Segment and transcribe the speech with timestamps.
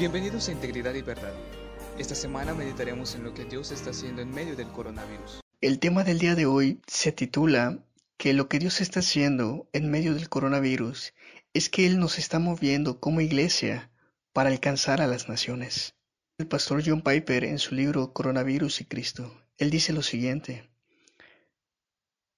[0.00, 1.34] Bienvenidos a Integridad y Verdad.
[1.98, 5.42] Esta semana meditaremos en lo que Dios está haciendo en medio del coronavirus.
[5.60, 7.84] El tema del día de hoy se titula
[8.16, 11.12] que lo que Dios está haciendo en medio del coronavirus
[11.52, 13.90] es que Él nos está moviendo como iglesia
[14.32, 15.94] para alcanzar a las naciones.
[16.38, 20.70] El pastor John Piper en su libro Coronavirus y Cristo, él dice lo siguiente.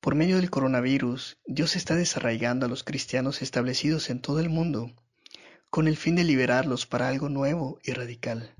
[0.00, 4.92] Por medio del coronavirus, Dios está desarraigando a los cristianos establecidos en todo el mundo
[5.74, 8.54] con el fin de liberarlos para algo nuevo y radical,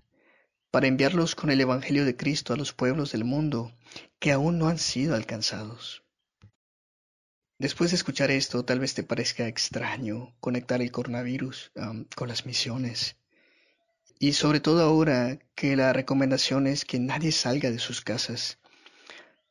[0.72, 3.72] para enviarlos con el Evangelio de Cristo a los pueblos del mundo
[4.18, 6.02] que aún no han sido alcanzados.
[7.56, 12.46] Después de escuchar esto, tal vez te parezca extraño conectar el coronavirus um, con las
[12.46, 13.14] misiones.
[14.18, 18.58] Y sobre todo ahora que la recomendación es que nadie salga de sus casas.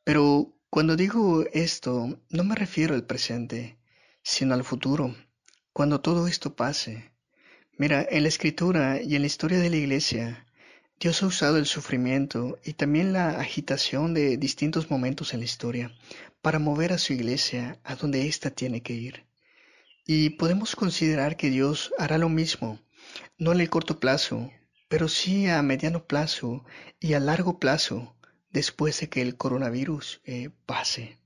[0.04, 3.78] Pero cuando digo esto, no me refiero al presente,
[4.22, 5.16] sino al futuro,
[5.72, 7.13] cuando todo esto pase
[7.76, 10.46] Mira, en la escritura y en la historia de la iglesia,
[11.00, 15.92] Dios ha usado el sufrimiento y también la agitación de distintos momentos en la historia
[16.40, 19.26] para mover a su iglesia a donde ésta tiene que ir.
[20.06, 22.80] Y podemos considerar que Dios hará lo mismo,
[23.38, 24.52] no en el corto plazo,
[24.88, 26.64] pero sí a mediano plazo
[27.00, 28.14] y a largo plazo
[28.52, 31.18] después de que el coronavirus eh, pase.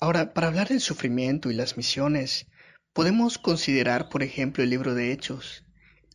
[0.00, 2.46] Ahora, para hablar del sufrimiento y las misiones,
[2.92, 5.64] podemos considerar, por ejemplo, el libro de Hechos,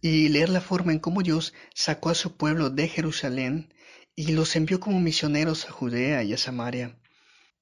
[0.04, 3.74] y leer la forma en cómo Dios sacó a su pueblo de Jerusalén
[4.18, 6.98] y los envió como misioneros a Judea y a Samaria.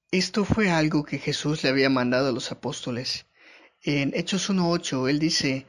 [0.10, 3.28] Esto fue algo que Jesús le había mandado a los apóstoles.
[3.84, 5.68] En Hechos 1.8 él dice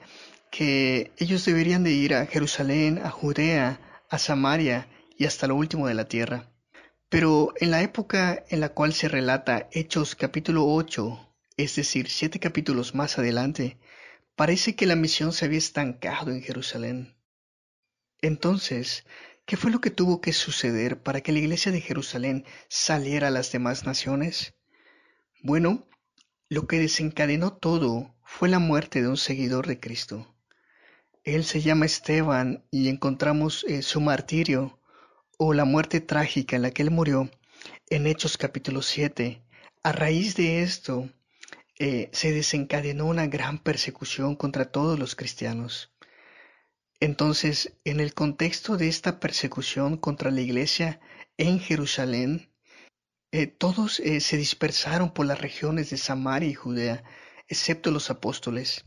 [0.51, 5.89] que ellos deberían de ir a Jerusalén, a Judea, a Samaria y hasta lo último
[5.89, 6.49] de la tierra.
[7.11, 12.41] Pero en la época en la cual se relata Hechos capítulo 8, es decir, siete
[12.41, 13.77] capítulos más adelante,
[14.37, 17.15] Parece que la misión se había estancado en Jerusalén.
[18.21, 19.05] Entonces,
[19.45, 23.31] ¿qué fue lo que tuvo que suceder para que la iglesia de Jerusalén saliera a
[23.31, 24.55] las demás naciones?
[25.43, 25.87] Bueno,
[26.49, 30.35] lo que desencadenó todo fue la muerte de un seguidor de Cristo.
[31.25, 34.81] Él se llama Esteban y encontramos eh, su martirio
[35.39, 37.31] o la muerte trágica en la que él murió
[37.91, 39.43] en Hechos capítulo 7.
[39.83, 41.11] A raíz de esto,
[41.85, 45.93] eh, se desencadenó una gran persecución contra todos los cristianos.
[47.01, 51.01] Entonces, en el contexto de esta persecución contra la iglesia
[51.39, 52.53] en Jerusalén,
[53.33, 57.03] eh, todos eh, se dispersaron por las regiones de Samaria y Judea,
[57.49, 58.85] excepto los apóstoles.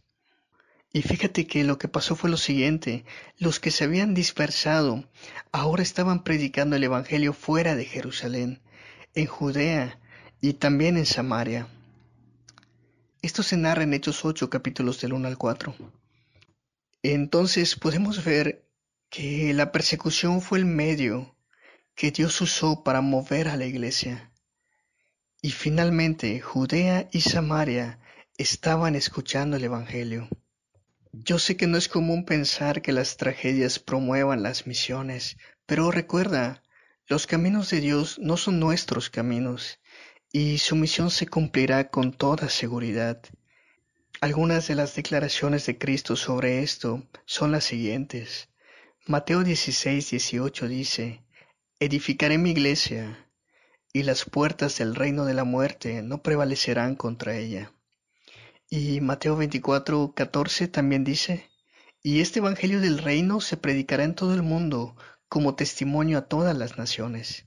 [0.93, 3.03] Y fíjate que lo que pasó fue lo siguiente,
[3.37, 5.03] los que se habían dispersado
[5.51, 8.61] ahora estaban predicando el Evangelio fuera de Jerusalén,
[9.15, 9.99] en Judea
[10.39, 11.67] y también en Samaria.
[13.25, 15.75] Esto se narra en Hechos 8, capítulos del 1 al 4.
[17.01, 18.69] Entonces podemos ver
[19.09, 21.35] que la persecución fue el medio
[21.95, 24.31] que Dios usó para mover a la iglesia.
[25.41, 27.97] Y finalmente Judea y Samaria
[28.37, 30.29] estaban escuchando el Evangelio.
[31.11, 36.61] Yo sé que no es común pensar que las tragedias promuevan las misiones, pero recuerda,
[37.07, 39.79] los caminos de Dios no son nuestros caminos
[40.37, 43.21] y su misión se cumplirá con toda seguridad.
[44.19, 48.49] Algunas de las declaraciones de Cristo sobre esto son las siguientes.
[49.07, 51.23] Mateo 16, 18 dice,
[51.79, 53.29] Edificaré mi iglesia,
[53.93, 57.71] y las puertas del reino de la muerte no prevalecerán contra ella.
[58.69, 61.49] Y Mateo 24, 14 también dice,
[62.03, 64.97] Y este Evangelio del reino se predicará en todo el mundo
[65.29, 67.45] como testimonio a todas las naciones.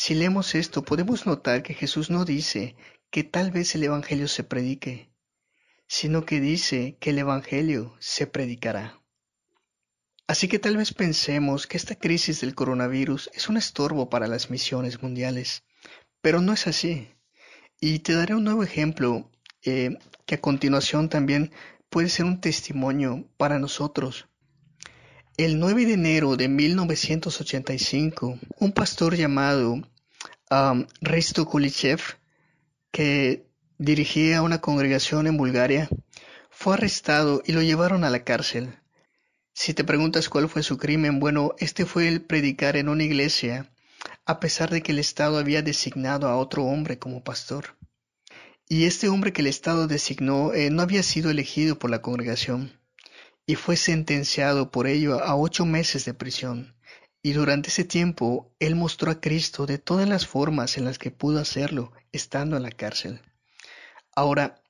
[0.00, 2.76] Si leemos esto, podemos notar que Jesús no dice
[3.10, 5.10] que tal vez el Evangelio se predique,
[5.88, 9.02] sino que dice que el Evangelio se predicará.
[10.28, 14.50] Así que tal vez pensemos que esta crisis del coronavirus es un estorbo para las
[14.50, 15.64] misiones mundiales,
[16.20, 17.08] pero no es así.
[17.80, 19.28] Y te daré un nuevo ejemplo
[19.64, 21.50] eh, que a continuación también
[21.90, 24.28] puede ser un testimonio para nosotros.
[25.38, 29.80] El 9 de enero de 1985, un pastor llamado
[31.00, 32.00] Risto Kulichev,
[32.90, 33.46] que
[33.76, 35.88] dirigía una congregación en Bulgaria,
[36.50, 38.78] fue arrestado y lo llevaron a la cárcel.
[39.52, 43.70] Si te preguntas cuál fue su crimen, bueno, este fue el predicar en una iglesia,
[44.24, 47.76] a pesar de que el Estado había designado a otro hombre como pastor.
[48.68, 52.78] Y este hombre que el Estado designó eh, no había sido elegido por la congregación
[53.46, 56.74] y fue sentenciado por ello a ocho meses de prisión.
[57.22, 61.10] Y durante ese tiempo él mostró a Cristo de todas las formas en las que
[61.10, 63.20] pudo hacerlo estando en la cárcel.
[64.14, 64.62] Ahora,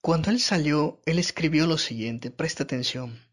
[0.00, 3.26] cuando él salió, él escribió lo siguiente, presta atención.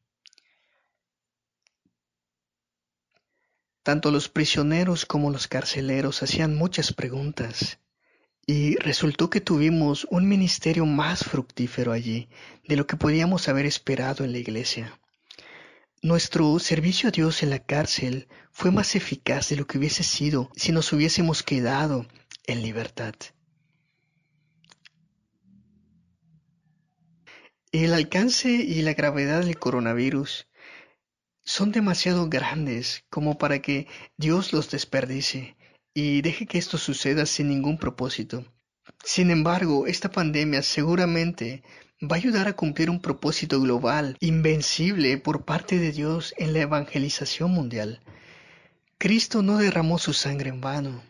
[3.83, 7.79] tanto los prisioneros como los carceleros hacían muchas preguntas
[8.45, 12.29] y resultó que tuvimos un ministerio más fructífero allí
[12.67, 14.99] de lo que podíamos haber esperado en la iglesia.
[16.03, 20.51] Nuestro servicio a Dios en la cárcel fue más eficaz de lo que hubiese sido
[20.53, 22.05] si nos hubiésemos quedado
[22.45, 23.13] en libertad.
[27.71, 30.49] El alcance y la gravedad del coronavirus
[31.45, 35.55] son demasiado grandes como para que Dios los desperdicie
[35.93, 38.43] y deje que esto suceda sin ningún propósito.
[39.05, 41.63] Sin embargo, esta pandemia seguramente
[42.03, 46.59] va a ayudar a cumplir un propósito global, invencible por parte de Dios en la
[46.59, 48.01] evangelización mundial.
[48.97, 51.01] Cristo no derramó su sangre en vano.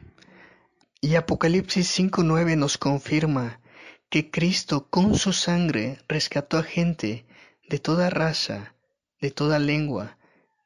[1.01, 3.59] Y Apocalipsis 5.9 nos confirma
[4.09, 7.25] que Cristo con su sangre rescató a gente
[7.67, 8.75] de toda raza,
[9.19, 10.17] de toda lengua,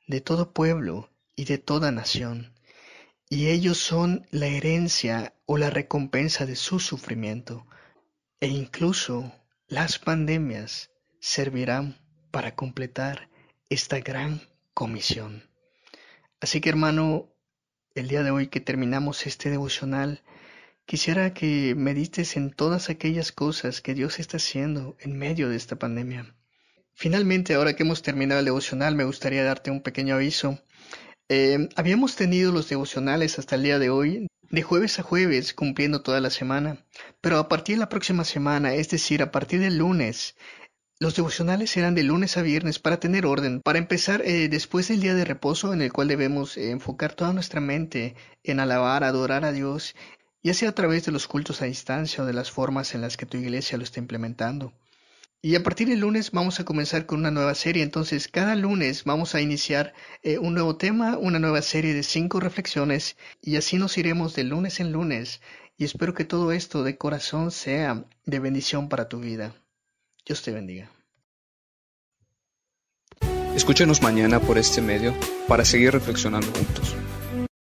[0.08, 2.54] de todo pueblo y de toda nación,
[3.30, 7.66] y ellos son la herencia o la recompensa de su sufrimiento,
[8.40, 9.32] e incluso
[9.70, 11.98] las pandemias servirán
[12.32, 13.30] para completar
[13.70, 14.42] esta gran
[14.74, 15.44] comisión.
[16.40, 17.28] Así que hermano,
[17.94, 20.24] el día de hoy que terminamos este devocional,
[20.86, 25.76] quisiera que medites en todas aquellas cosas que Dios está haciendo en medio de esta
[25.76, 26.34] pandemia.
[26.94, 30.64] Finalmente, ahora que hemos terminado el devocional, me gustaría darte un pequeño aviso.
[31.30, 36.02] Eh, habíamos tenido los devocionales hasta el día de hoy, de jueves a jueves, cumpliendo
[36.02, 36.86] toda la semana,
[37.20, 40.36] pero a partir de la próxima semana, es decir, a partir del lunes,
[41.00, 45.02] los devocionales serán de lunes a viernes para tener orden, para empezar eh, después del
[45.02, 49.44] día de reposo en el cual debemos eh, enfocar toda nuestra mente en alabar, adorar
[49.44, 49.96] a Dios,
[50.44, 53.18] ya sea a través de los cultos a distancia o de las formas en las
[53.18, 54.72] que tu iglesia lo está implementando.
[55.48, 57.82] Y a partir del lunes vamos a comenzar con una nueva serie.
[57.82, 62.42] Entonces, cada lunes vamos a iniciar eh, un nuevo tema, una nueva serie de cinco
[62.42, 65.40] reflexiones y así nos iremos de lunes en lunes.
[65.78, 69.56] Y espero que todo esto de corazón sea de bendición para tu vida.
[70.26, 70.92] Dios te bendiga.
[73.56, 75.14] Escúchanos mañana por este medio
[75.48, 76.94] para seguir reflexionando juntos.